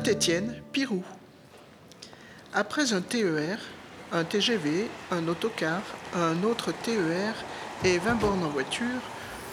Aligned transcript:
Saint-Étienne, 0.00 0.62
Pirou. 0.72 1.04
Après 2.54 2.94
un 2.94 3.02
TER, 3.02 3.58
un 4.12 4.24
TGV, 4.24 4.88
un 5.10 5.28
autocar, 5.28 5.82
un 6.14 6.42
autre 6.42 6.72
TER 6.72 7.34
et 7.84 7.98
20 7.98 8.14
bornes 8.14 8.44
en 8.44 8.48
voiture, 8.48 9.02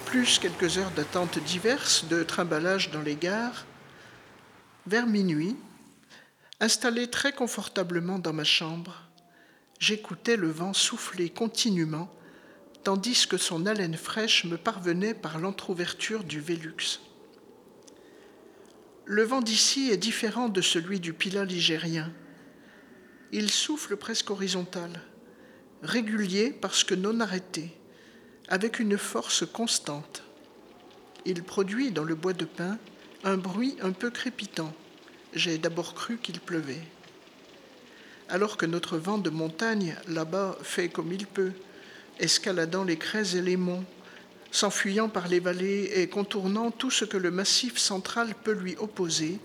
plus 0.05 0.39
quelques 0.39 0.77
heures 0.77 0.91
d'attente 0.91 1.37
diverses 1.39 2.05
de 2.05 2.23
trimballage 2.23 2.91
dans 2.91 3.01
les 3.01 3.17
gares, 3.17 3.65
vers 4.85 5.05
minuit, 5.05 5.57
installé 6.61 7.09
très 7.09 7.33
confortablement 7.33 8.17
dans 8.17 8.31
ma 8.31 8.45
chambre, 8.45 9.01
j'écoutais 9.79 10.37
le 10.37 10.49
vent 10.49 10.71
souffler 10.71 11.29
continuellement, 11.29 12.09
tandis 12.85 13.27
que 13.27 13.35
son 13.35 13.65
haleine 13.65 13.97
fraîche 13.97 14.45
me 14.45 14.55
parvenait 14.55 15.13
par 15.13 15.39
l'entr'ouverture 15.39 16.23
du 16.23 16.39
Vélux. 16.39 17.01
Le 19.09 19.23
vent 19.23 19.39
d'ici 19.39 19.89
est 19.89 19.97
différent 19.97 20.49
de 20.49 20.59
celui 20.59 20.99
du 20.99 21.13
Pila 21.13 21.45
ligérien. 21.45 22.11
Il 23.31 23.49
souffle 23.49 23.95
presque 23.95 24.31
horizontal, 24.31 25.01
régulier 25.81 26.51
parce 26.51 26.83
que 26.83 26.93
non 26.93 27.21
arrêté, 27.21 27.71
avec 28.49 28.79
une 28.79 28.97
force 28.97 29.45
constante. 29.45 30.23
Il 31.25 31.41
produit 31.41 31.91
dans 31.91 32.03
le 32.03 32.15
bois 32.15 32.33
de 32.33 32.43
pin 32.43 32.77
un 33.23 33.37
bruit 33.37 33.77
un 33.81 33.93
peu 33.93 34.09
crépitant. 34.09 34.73
J'ai 35.31 35.57
d'abord 35.57 35.93
cru 35.93 36.17
qu'il 36.17 36.41
pleuvait. 36.41 36.83
Alors 38.27 38.57
que 38.57 38.65
notre 38.65 38.97
vent 38.97 39.19
de 39.19 39.29
montagne, 39.29 39.95
là-bas, 40.09 40.57
fait 40.63 40.89
comme 40.89 41.13
il 41.13 41.27
peut, 41.27 41.53
escaladant 42.19 42.83
les 42.83 42.97
craies 42.97 43.37
et 43.37 43.41
les 43.41 43.55
monts, 43.55 43.85
s'enfuyant 44.57 45.07
par 45.07 45.27
les 45.27 45.39
vallées 45.39 45.91
et 45.97 46.09
contournant 46.09 46.71
tout 46.71 46.89
ce 46.89 47.05
que 47.05 47.17
le 47.17 47.29
massif 47.29 47.77
central 47.77 48.33
peut 48.43 48.53
lui 48.53 48.75
opposer, 48.77 49.39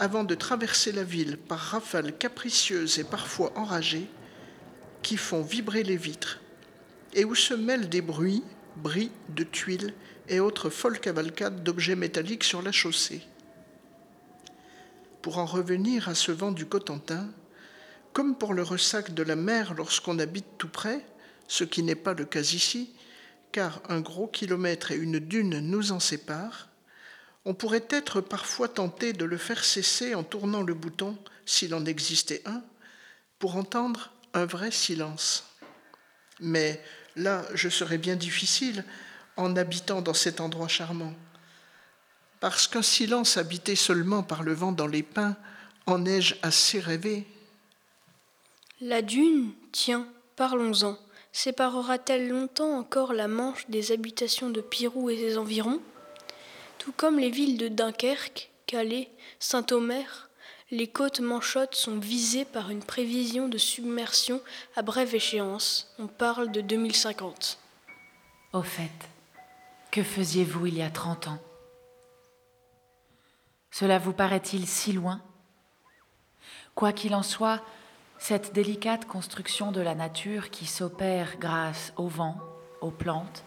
avant 0.00 0.24
de 0.24 0.34
traverser 0.34 0.90
la 0.90 1.04
ville 1.04 1.36
par 1.36 1.60
rafales 1.60 2.18
capricieuses 2.18 2.98
et 2.98 3.04
parfois 3.04 3.52
enragées 3.54 4.08
qui 5.02 5.16
font 5.16 5.42
vibrer 5.42 5.84
les 5.84 5.96
vitres 5.96 6.40
et 7.12 7.24
où 7.24 7.36
se 7.36 7.54
mêlent 7.54 7.88
des 7.88 8.00
bruits, 8.00 8.42
bris 8.74 9.12
de 9.28 9.44
tuiles 9.44 9.94
et 10.28 10.40
autres 10.40 10.68
folles 10.68 10.98
cavalcades 10.98 11.62
d'objets 11.62 11.94
métalliques 11.94 12.42
sur 12.42 12.60
la 12.60 12.72
chaussée. 12.72 13.22
Pour 15.22 15.38
en 15.38 15.46
revenir 15.46 16.08
à 16.08 16.16
ce 16.16 16.32
vent 16.32 16.50
du 16.50 16.66
Cotentin, 16.66 17.28
comme 18.12 18.36
pour 18.36 18.52
le 18.52 18.64
ressac 18.64 19.14
de 19.14 19.22
la 19.22 19.36
mer 19.36 19.74
lorsqu'on 19.74 20.18
habite 20.18 20.58
tout 20.58 20.68
près, 20.68 21.06
ce 21.46 21.62
qui 21.62 21.84
n'est 21.84 21.94
pas 21.94 22.14
le 22.14 22.24
cas 22.24 22.40
ici, 22.40 22.90
car 23.54 23.80
un 23.88 24.00
gros 24.00 24.26
kilomètre 24.26 24.90
et 24.90 24.96
une 24.96 25.20
dune 25.20 25.60
nous 25.60 25.92
en 25.92 26.00
séparent, 26.00 26.66
on 27.44 27.54
pourrait 27.54 27.86
être 27.88 28.20
parfois 28.20 28.66
tenté 28.66 29.12
de 29.12 29.24
le 29.24 29.36
faire 29.36 29.64
cesser 29.64 30.16
en 30.16 30.24
tournant 30.24 30.62
le 30.62 30.74
bouton, 30.74 31.16
s'il 31.46 31.72
en 31.72 31.86
existait 31.86 32.42
un, 32.46 32.64
pour 33.38 33.54
entendre 33.54 34.10
un 34.32 34.44
vrai 34.44 34.72
silence. 34.72 35.44
Mais 36.40 36.82
là, 37.14 37.44
je 37.54 37.68
serais 37.68 37.96
bien 37.96 38.16
difficile 38.16 38.84
en 39.36 39.54
habitant 39.54 40.02
dans 40.02 40.14
cet 40.14 40.40
endroit 40.40 40.66
charmant, 40.66 41.14
parce 42.40 42.66
qu'un 42.66 42.82
silence 42.82 43.36
habité 43.36 43.76
seulement 43.76 44.24
par 44.24 44.42
le 44.42 44.52
vent 44.52 44.72
dans 44.72 44.88
les 44.88 45.04
pins 45.04 45.36
en 45.86 46.04
ai-je 46.04 46.34
assez 46.42 46.80
rêvé 46.80 47.24
La 48.80 49.00
dune, 49.00 49.52
tiens, 49.70 50.08
parlons-en, 50.34 50.98
séparera-t-elle 51.34 52.28
longtemps 52.28 52.78
encore 52.78 53.12
la 53.12 53.26
Manche 53.26 53.68
des 53.68 53.90
habitations 53.90 54.50
de 54.50 54.60
Pirou 54.60 55.10
et 55.10 55.16
ses 55.16 55.36
environs? 55.36 55.80
Tout 56.78 56.92
comme 56.92 57.18
les 57.18 57.28
villes 57.28 57.58
de 57.58 57.66
Dunkerque, 57.66 58.50
Calais, 58.66 59.10
Saint-Omer, 59.40 60.30
les 60.70 60.86
côtes 60.86 61.18
manchottes 61.18 61.74
sont 61.74 61.98
visées 61.98 62.44
par 62.44 62.70
une 62.70 62.84
prévision 62.84 63.48
de 63.48 63.58
submersion 63.58 64.40
à 64.76 64.82
brève 64.82 65.14
échéance. 65.14 65.92
On 65.98 66.06
parle 66.06 66.52
de 66.52 66.60
2050. 66.60 67.58
Au 68.52 68.62
fait, 68.62 68.92
que 69.90 70.04
faisiez-vous 70.04 70.66
il 70.66 70.78
y 70.78 70.82
a 70.82 70.90
30 70.90 71.28
ans? 71.28 71.42
Cela 73.72 73.98
vous 73.98 74.12
paraît-il 74.12 74.68
si 74.68 74.92
loin? 74.92 75.20
Quoi 76.76 76.92
qu'il 76.92 77.14
en 77.16 77.24
soit, 77.24 77.60
cette 78.18 78.52
délicate 78.54 79.06
construction 79.06 79.72
de 79.72 79.80
la 79.80 79.94
nature 79.94 80.50
qui 80.50 80.66
s'opère 80.66 81.36
grâce 81.38 81.92
au 81.96 82.08
vent, 82.08 82.36
aux 82.80 82.90
plantes, 82.90 83.44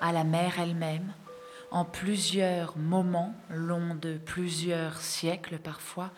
à 0.00 0.12
la 0.12 0.24
mer 0.24 0.58
elle-même, 0.58 1.12
en 1.70 1.84
plusieurs 1.84 2.76
moments 2.76 3.34
longs 3.48 3.94
de 3.94 4.18
plusieurs 4.18 5.00
siècles 5.00 5.58
parfois, 5.58 6.10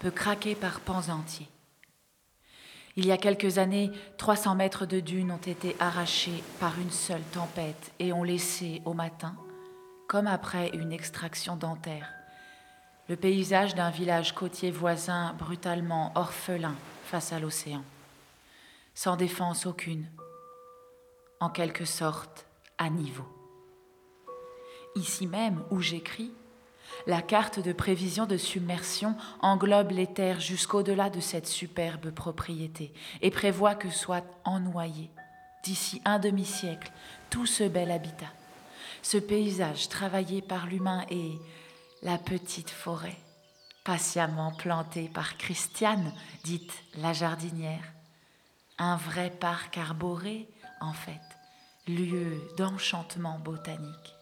peut 0.00 0.10
craquer 0.10 0.54
par 0.54 0.80
pans 0.80 1.08
entiers. 1.08 1.48
Il 2.96 3.06
y 3.06 3.12
a 3.12 3.16
quelques 3.16 3.58
années, 3.58 3.90
300 4.16 4.56
mètres 4.56 4.84
de 4.84 5.00
dunes 5.00 5.30
ont 5.30 5.36
été 5.36 5.76
arrachés 5.78 6.42
par 6.58 6.78
une 6.80 6.90
seule 6.90 7.22
tempête 7.32 7.92
et 7.98 8.12
ont 8.12 8.24
laissé 8.24 8.82
au 8.84 8.94
matin, 8.94 9.36
comme 10.08 10.26
après 10.26 10.70
une 10.70 10.92
extraction 10.92 11.54
dentaire, 11.56 12.12
le 13.08 13.16
paysage 13.16 13.74
d'un 13.74 13.90
village 13.90 14.34
côtier 14.34 14.70
voisin 14.70 15.34
brutalement 15.38 16.12
orphelin 16.14 16.74
face 17.10 17.32
à 17.32 17.40
l'océan, 17.40 17.82
sans 18.94 19.16
défense 19.16 19.66
aucune, 19.66 20.06
en 21.40 21.50
quelque 21.50 21.84
sorte 21.84 22.46
à 22.78 22.88
niveau. 22.88 23.26
Ici 24.94 25.26
même 25.26 25.60
où 25.72 25.80
j'écris, 25.80 26.30
la 27.08 27.20
carte 27.20 27.58
de 27.58 27.72
prévision 27.72 28.26
de 28.26 28.36
submersion 28.36 29.16
englobe 29.40 29.90
les 29.90 30.06
terres 30.06 30.38
jusqu'au-delà 30.38 31.10
de 31.10 31.18
cette 31.18 31.48
superbe 31.48 32.12
propriété 32.12 32.92
et 33.22 33.32
prévoit 33.32 33.74
que 33.74 33.90
soit 33.90 34.24
ennoyé, 34.44 35.10
d'ici 35.64 36.00
un 36.04 36.20
demi-siècle, 36.20 36.92
tout 37.28 37.46
ce 37.46 37.64
bel 37.64 37.90
habitat, 37.90 38.32
ce 39.02 39.18
paysage 39.18 39.88
travaillé 39.88 40.42
par 40.42 40.66
l'humain 40.66 41.04
et 41.10 41.32
la 42.02 42.18
petite 42.18 42.70
forêt, 42.70 43.18
patiemment 43.90 44.52
plantée 44.52 45.10
par 45.12 45.36
Christiane, 45.36 46.12
dite 46.44 46.72
la 46.98 47.12
jardinière, 47.12 47.82
un 48.78 48.94
vrai 48.94 49.30
parc 49.30 49.78
arboré, 49.78 50.46
en 50.80 50.92
fait, 50.92 51.20
lieu 51.88 52.40
d'enchantement 52.56 53.40
botanique. 53.40 54.14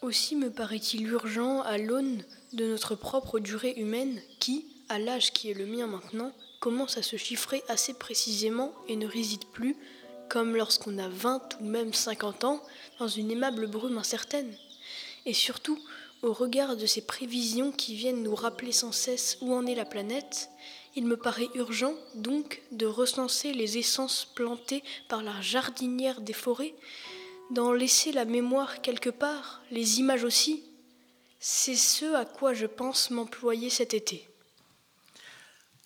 Aussi 0.00 0.36
me 0.36 0.48
paraît-il 0.48 1.08
urgent, 1.08 1.62
à 1.62 1.76
l'aune 1.76 2.22
de 2.52 2.68
notre 2.68 2.94
propre 2.94 3.40
durée 3.40 3.74
humaine, 3.76 4.20
qui, 4.38 4.64
à 4.88 5.00
l'âge 5.00 5.32
qui 5.32 5.50
est 5.50 5.54
le 5.54 5.66
mien 5.66 5.88
maintenant, 5.88 6.30
commence 6.60 6.98
à 6.98 7.02
se 7.02 7.16
chiffrer 7.16 7.64
assez 7.66 7.94
précisément 7.94 8.72
et 8.86 8.94
ne 8.94 9.08
réside 9.08 9.44
plus, 9.46 9.74
comme 10.28 10.54
lorsqu'on 10.54 10.98
a 10.98 11.08
20 11.08 11.58
ou 11.60 11.64
même 11.64 11.92
50 11.92 12.44
ans, 12.44 12.62
dans 13.00 13.08
une 13.08 13.32
aimable 13.32 13.66
brume 13.66 13.98
incertaine. 13.98 14.54
Et 15.26 15.32
surtout, 15.32 15.80
au 16.22 16.32
regard 16.32 16.76
de 16.76 16.86
ces 16.86 17.00
prévisions 17.00 17.72
qui 17.72 17.94
viennent 17.94 18.22
nous 18.22 18.34
rappeler 18.34 18.72
sans 18.72 18.92
cesse 18.92 19.38
où 19.40 19.54
en 19.54 19.66
est 19.66 19.74
la 19.74 19.84
planète, 19.84 20.50
il 20.96 21.06
me 21.06 21.16
paraît 21.16 21.48
urgent 21.54 21.94
donc 22.14 22.62
de 22.72 22.86
recenser 22.86 23.52
les 23.52 23.78
essences 23.78 24.24
plantées 24.24 24.82
par 25.08 25.22
la 25.22 25.40
jardinière 25.40 26.20
des 26.20 26.32
forêts 26.32 26.74
d'en 27.50 27.72
laisser 27.72 28.12
la 28.12 28.24
mémoire 28.24 28.82
quelque 28.82 29.10
part, 29.10 29.62
les 29.70 30.00
images 30.00 30.24
aussi, 30.24 30.64
c'est 31.40 31.76
ce 31.76 32.14
à 32.14 32.24
quoi 32.24 32.52
je 32.52 32.66
pense 32.66 33.10
m'employer 33.10 33.70
cet 33.70 33.94
été. 33.94 34.28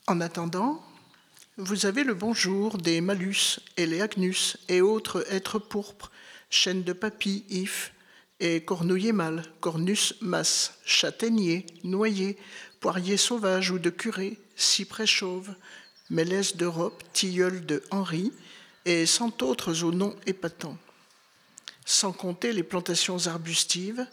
En 0.07 0.21
attendant, 0.21 0.83
vous 1.59 1.87
avez 1.87 2.05
le 2.05 2.15
bonjour 2.15 2.79
des 2.79 3.01
malus 3.01 3.61
et 3.77 3.87
les 3.87 4.01
agnus 4.01 4.57
et 4.69 4.81
autres 4.81 5.25
êtres 5.33 5.59
pourpres, 5.59 6.11
chênes 6.51 6.83
de 6.83 6.93
papy, 6.93 7.45
if, 7.51 7.93
et 8.43 8.61
cornouiller 8.61 9.13
mâle, 9.13 9.45
cornus 9.61 10.15
mas, 10.21 10.73
châtaignier, 10.85 11.65
noyer, 11.85 12.37
poirier 12.81 13.17
sauvage 13.17 13.71
ou 13.71 13.79
de 13.79 13.89
curé, 13.89 14.37
cyprès 14.57 15.07
chauve, 15.07 15.55
mélèze 16.11 16.57
d'Europe, 16.57 17.05
tilleul 17.13 17.65
de 17.65 17.85
Henri, 17.93 18.33
et 18.85 19.07
cent 19.07 19.41
autres 19.43 19.85
aux 19.85 19.93
noms 19.93 20.17
épatants. 20.27 20.77
Sans 21.87 22.13
compter 22.13 22.53
les 22.53 22.65
plantations 22.65 23.29
arbustives, 23.29 24.05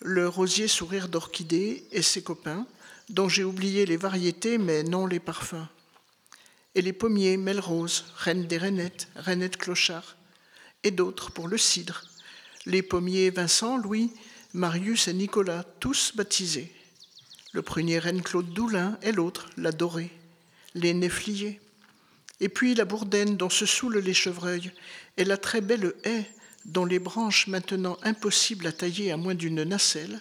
le 0.00 0.26
rosier 0.26 0.68
sourire 0.68 1.08
d'orchidée 1.08 1.84
et 1.92 2.00
ses 2.00 2.22
copains, 2.22 2.66
dont 3.10 3.28
j'ai 3.28 3.44
oublié 3.44 3.84
les 3.84 3.98
variétés 3.98 4.56
mais 4.56 4.84
non 4.84 5.06
les 5.06 5.20
parfums, 5.20 5.68
et 6.74 6.80
les 6.80 6.94
pommiers 6.94 7.36
Melrose, 7.36 8.06
Reine 8.16 8.46
des 8.46 8.56
Rainettes, 8.56 9.08
Rainette 9.16 9.58
Clochard, 9.58 10.16
et 10.82 10.90
d'autres 10.90 11.30
pour 11.30 11.46
le 11.46 11.58
cidre, 11.58 12.04
les 12.66 12.82
pommiers 12.82 13.30
Vincent, 13.30 13.76
Louis, 13.78 14.12
Marius 14.52 15.08
et 15.08 15.14
Nicolas, 15.14 15.64
tous 15.80 16.12
baptisés, 16.14 16.72
le 17.52 17.62
prunier 17.62 17.98
Reine 17.98 18.22
Claude 18.22 18.52
Doulin 18.52 18.98
et 19.02 19.12
l'autre, 19.12 19.48
la 19.56 19.72
Dorée, 19.72 20.10
les 20.74 20.92
Néfliers, 20.92 21.60
et 22.40 22.48
puis 22.48 22.74
la 22.74 22.84
bourdaine 22.84 23.36
dont 23.36 23.48
se 23.48 23.64
saoulent 23.64 23.98
les 23.98 24.14
chevreuils, 24.14 24.72
et 25.16 25.24
la 25.24 25.36
très 25.36 25.60
belle 25.60 25.94
haie 26.04 26.26
dont 26.64 26.84
les 26.84 26.98
branches 26.98 27.46
maintenant 27.46 27.96
impossibles 28.02 28.66
à 28.66 28.72
tailler 28.72 29.12
à 29.12 29.16
moins 29.16 29.34
d'une 29.34 29.62
nacelle 29.62 30.20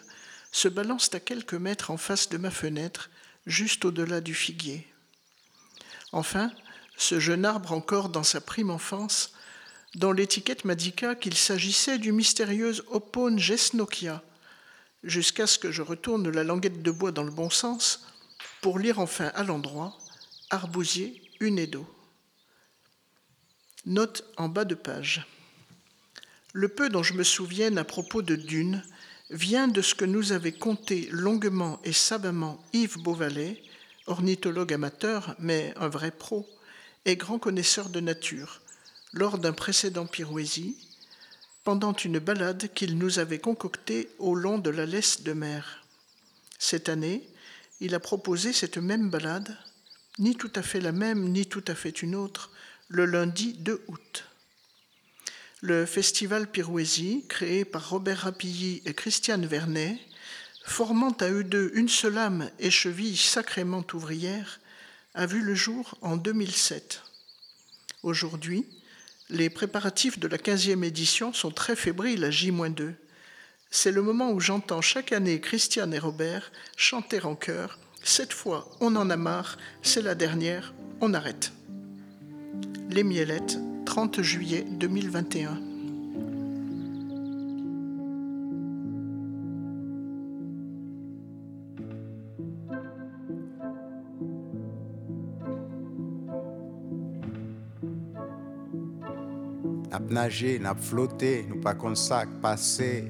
se 0.51 0.67
balancent 0.67 1.13
à 1.13 1.19
quelques 1.19 1.55
mètres 1.55 1.91
en 1.91 1.97
face 1.97 2.29
de 2.29 2.37
ma 2.37 2.51
fenêtre, 2.51 3.09
juste 3.45 3.83
au-delà 3.83 4.21
du 4.21 4.33
figuier. 4.33 4.87
Enfin, 6.11 6.51
ce 6.95 7.19
jeune 7.19 7.43
arbre 7.43 7.73
encore 7.73 8.09
dans 8.09 8.23
sa 8.23 8.39
prime 8.39 8.69
enfance, 8.69 9.34
dont 9.95 10.11
l'étiquette 10.11 10.65
m'indiqua 10.65 11.15
qu'il 11.15 11.35
s'agissait 11.35 11.97
du 11.97 12.11
mystérieux 12.11 12.73
Opone 12.87 13.39
gesnokia, 13.39 14.21
jusqu'à 15.03 15.47
ce 15.47 15.57
que 15.57 15.71
je 15.71 15.81
retourne 15.81 16.29
la 16.29 16.43
languette 16.43 16.83
de 16.83 16.91
bois 16.91 17.11
dans 17.11 17.23
le 17.23 17.31
bon 17.31 17.49
sens 17.49 18.05
pour 18.61 18.77
lire 18.77 18.99
enfin 18.99 19.31
à 19.35 19.43
l'endroit 19.43 19.97
Arbousier 20.49 21.21
unedo. 21.39 21.87
Note 23.85 24.25
en 24.37 24.49
bas 24.49 24.65
de 24.65 24.75
page. 24.75 25.25
Le 26.53 26.67
peu 26.67 26.89
dont 26.89 27.03
je 27.03 27.13
me 27.13 27.23
souvienne 27.23 27.77
à 27.77 27.83
propos 27.83 28.21
de 28.21 28.35
Dune 28.35 28.83
vient 29.29 29.67
de 29.67 29.81
ce 29.81 29.95
que 29.95 30.05
nous 30.05 30.31
avait 30.31 30.51
conté 30.51 31.07
longuement 31.11 31.79
et 31.83 31.93
savamment 31.93 32.63
Yves 32.73 32.97
Beauvalet, 32.99 33.61
ornithologue 34.07 34.73
amateur, 34.73 35.35
mais 35.39 35.73
un 35.77 35.87
vrai 35.87 36.11
pro, 36.11 36.47
et 37.05 37.15
grand 37.15 37.39
connaisseur 37.39 37.89
de 37.89 37.99
nature, 37.99 38.61
lors 39.15 39.37
d'un 39.37 39.53
précédent 39.53 40.05
Pirouésie, 40.05 40.77
pendant 41.63 41.93
une 41.93 42.19
balade 42.19 42.69
qu'il 42.75 42.97
nous 42.97 43.17
avait 43.17 43.39
concoctée 43.39 44.09
au 44.19 44.35
long 44.35 44.59
de 44.59 44.69
la 44.69 44.85
laisse 44.85 45.23
de 45.23 45.33
mer. 45.33 45.83
Cette 46.59 46.89
année, 46.89 47.27
il 47.79 47.95
a 47.95 47.99
proposé 47.99 48.53
cette 48.53 48.77
même 48.77 49.09
balade, 49.09 49.57
ni 50.19 50.35
tout 50.35 50.51
à 50.55 50.61
fait 50.61 50.81
la 50.81 50.91
même, 50.91 51.29
ni 51.31 51.45
tout 51.45 51.63
à 51.67 51.75
fait 51.75 52.01
une 52.01 52.13
autre, 52.13 52.51
le 52.89 53.05
lundi 53.05 53.53
2 53.53 53.83
août. 53.87 54.25
Le 55.61 55.85
festival 55.85 56.51
Pirouésie, 56.51 57.25
créé 57.27 57.65
par 57.65 57.89
Robert 57.89 58.19
Rapilly 58.19 58.83
et 58.85 58.93
Christiane 58.93 59.45
Vernet, 59.45 59.97
formant 60.65 61.15
à 61.19 61.29
eux 61.29 61.43
deux 61.43 61.71
une 61.73 61.89
seule 61.89 62.17
âme 62.17 62.49
et 62.59 62.69
cheville 62.69 63.17
sacrément 63.17 63.85
ouvrière, 63.93 64.59
a 65.13 65.25
vu 65.25 65.41
le 65.41 65.55
jour 65.55 65.97
en 66.01 66.17
2007. 66.17 67.01
Aujourd'hui, 68.03 68.65
les 69.29 69.49
préparatifs 69.49 70.19
de 70.19 70.27
la 70.27 70.37
15e 70.37 70.83
édition 70.83 71.33
sont 71.33 71.51
très 71.51 71.75
fébriles 71.75 72.23
à 72.23 72.31
J-2. 72.31 72.93
C'est 73.71 73.91
le 73.91 74.01
moment 74.01 74.31
où 74.31 74.39
j'entends 74.39 74.81
chaque 74.81 75.11
année 75.11 75.41
Christiane 75.41 75.93
et 75.93 75.99
Robert 75.99 76.51
chanter 76.77 77.23
en 77.23 77.35
chœur 77.35 77.79
Cette 78.03 78.33
fois, 78.33 78.69
on 78.79 78.95
en 78.95 79.09
a 79.09 79.17
marre, 79.17 79.57
c'est 79.81 80.03
la 80.03 80.15
dernière, 80.15 80.73
on 81.01 81.13
arrête. 81.13 81.51
Les 82.91 83.03
Mielettes, 83.03 83.57
30 83.85 84.21
juillet 84.21 84.63
2021. 84.69 85.74
Nap 99.95 100.11
nager, 100.11 100.59
nap 100.59 100.77
flotter, 100.77 101.45
nous 101.47 101.61
pas 101.61 101.73
comme 101.73 101.95
ça 101.95 102.25
passer. 102.41 103.09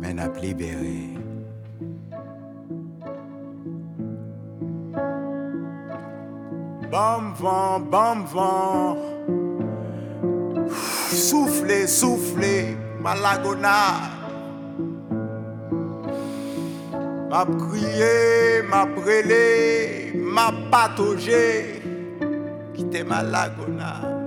Mais 0.00 0.12
nap 0.12 0.36
libéré. 0.42 1.10
Bam 6.90 7.32
vent, 7.38 7.78
bam 7.78 8.24
vent. 8.24 8.96
Soufflez, 11.12 11.86
soufflez, 11.86 12.76
malagona. 13.00 14.10
M'a 17.30 17.46
crié, 17.46 18.62
m'a 18.68 18.84
brûlé, 18.84 20.12
m'a 20.16 20.52
pataugé. 20.72 21.83
Temalaguna. 22.94 24.23